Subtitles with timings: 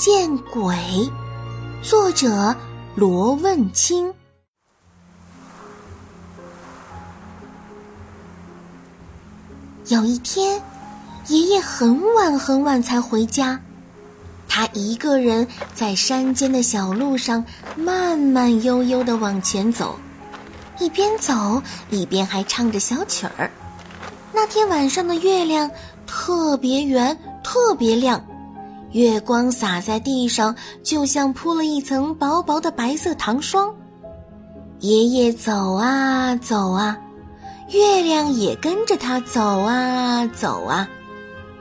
[0.00, 0.74] 见鬼》，
[1.82, 2.56] 作者
[2.94, 4.10] 罗问清。
[9.88, 10.62] 有一天，
[11.26, 13.60] 爷爷很晚很晚才回家，
[14.48, 17.44] 他一个人在山间的小路上
[17.76, 19.96] 慢慢悠悠的往前走，
[20.78, 23.50] 一边走一边还唱着小曲儿。
[24.32, 25.70] 那天晚上的月亮
[26.06, 27.14] 特别圆，
[27.44, 28.24] 特别亮，
[28.92, 33.72] 月光洒在地上，就像铺了一层薄薄的白色糖霜。
[34.80, 36.98] 爷爷走啊走啊。
[37.70, 40.88] 月亮也跟着他走啊走啊，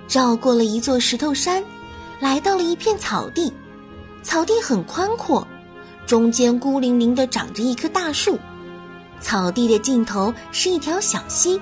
[0.09, 1.63] 绕过了一座石头山，
[2.20, 3.53] 来到了一片草地。
[4.23, 5.48] 草地很宽阔，
[6.07, 8.39] 中间孤零零地长着一棵大树。
[9.21, 11.61] 草地的尽头是一条小溪，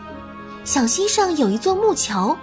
[0.63, 2.37] 小溪上有一座木桥。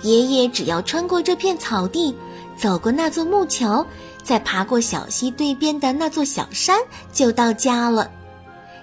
[0.00, 2.16] 爷爷只要穿过这片草地，
[2.58, 3.86] 走过那座木桥，
[4.22, 6.80] 再爬过小溪对边的那座小山，
[7.12, 8.10] 就到家了。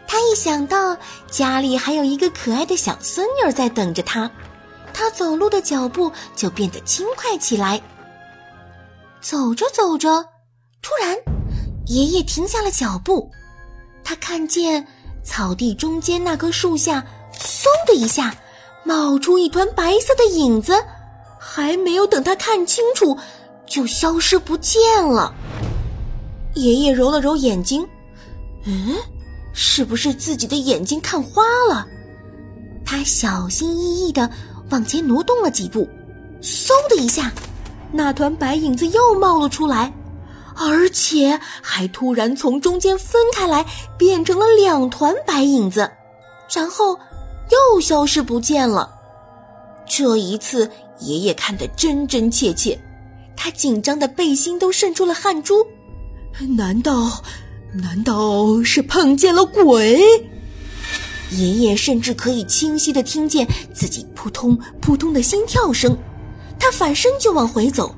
[0.08, 0.96] 他一想到
[1.30, 4.30] 家里还有一个可爱的小孙女在等着他，
[4.94, 7.82] 他走路的脚步就变得轻快起来。
[9.22, 10.24] 走着走着，
[10.82, 11.18] 突然，
[11.88, 13.32] 爷爷停下了脚步。
[14.04, 14.86] 他看见
[15.24, 18.36] 草地中间那棵树下，嗖的一下，
[18.84, 20.76] 冒出一团白色的影子，
[21.40, 23.18] 还没有等他看清楚，
[23.74, 25.34] 就消失不见了。
[26.54, 27.84] 爷爷揉了揉眼睛，
[28.66, 28.96] 嗯。
[29.52, 31.88] 是不是自己的眼睛看花了？
[32.86, 34.30] 他小心翼翼地
[34.70, 35.88] 往前挪动了几步，
[36.40, 37.32] 嗖的一下，
[37.92, 39.92] 那团白影子又冒了出来，
[40.56, 43.66] 而且还突然从中间分开来，
[43.98, 45.90] 变成了两团白影子，
[46.52, 47.00] 然后
[47.50, 48.92] 又消失不见了。
[49.88, 52.80] 这一次，爷爷看得真真切切，
[53.44, 55.68] 他紧张的背心都渗出了汗珠。
[56.56, 57.22] 难道？
[57.74, 60.00] 难道是碰见了鬼？
[61.30, 65.98] 爷爷甚至可以清晰的听见自己扑通扑通的心跳声。
[66.58, 67.94] 他反身就往回走，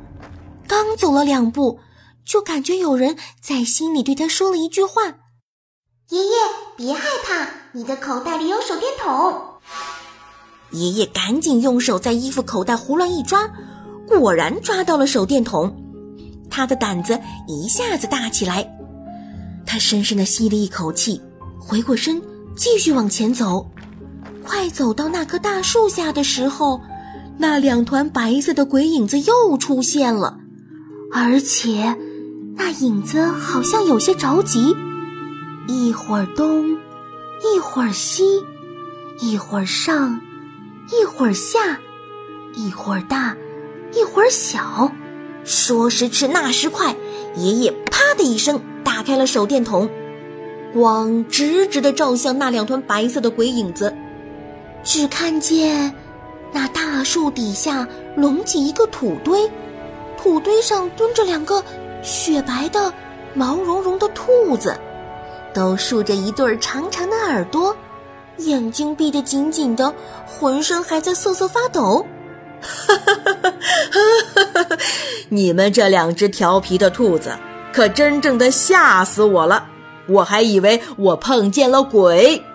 [0.68, 1.80] 刚走了两步，
[2.26, 5.04] 就感觉有人在心里对他说了一句话
[6.10, 6.32] ：“爷爷，
[6.76, 9.42] 别害怕，你的口袋里有手电筒。”
[10.74, 13.48] 爷爷赶紧用手在衣服口袋胡乱一抓，
[14.08, 15.76] 果然抓到了手电筒。
[16.50, 18.68] 他的胆子一下子大起来。
[19.66, 21.20] 他深深的吸了一口气，
[21.60, 22.22] 回过身，
[22.56, 23.70] 继续往前走。
[24.44, 26.80] 快走到那棵大树下的时候，
[27.38, 30.38] 那两团白色的鬼影子又出现了，
[31.12, 31.98] 而且
[32.56, 34.76] 那影子好像有些着急，
[35.68, 36.78] 一会儿东，
[37.44, 38.44] 一会儿西，
[39.20, 40.22] 一会儿上，
[40.92, 41.80] 一会儿下，
[42.56, 43.36] 一会儿大，
[43.94, 44.92] 一会儿小。
[45.44, 46.96] 说时迟，那时快，
[47.36, 48.62] 爷爷啪的一声。
[48.84, 49.90] 打开了手电筒，
[50.72, 53.94] 光直直的照向那两团白色的鬼影子，
[54.84, 55.94] 只看见
[56.54, 57.86] 那大树底下
[58.16, 59.52] 隆起一个土堆，
[60.18, 61.62] 土堆上蹲着两个
[62.04, 62.94] 雪白的、
[63.34, 64.78] 毛茸茸的兔子，
[65.54, 67.76] 都竖着一对长长的耳朵，
[68.38, 69.94] 眼睛闭得紧紧的，
[70.26, 72.06] 浑身还在瑟瑟发抖。
[72.62, 73.25] 哈哈！
[75.30, 77.38] 你们这两只调皮的兔子！
[77.74, 79.66] 可真正的吓死我了！
[80.08, 82.42] 我还以为我碰见了鬼。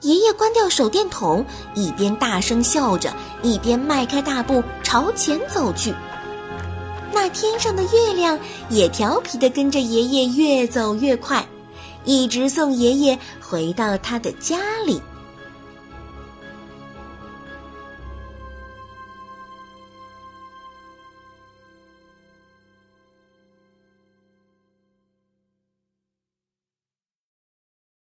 [0.00, 5.94] 爷爷关掉手电筒，一边大声笑着，一边迈开大步朝前走去。
[7.12, 8.36] 那天上的月亮
[8.68, 11.46] 也调皮的跟着爷爷越走越快，
[12.04, 15.00] 一直送爷爷回到他的家里。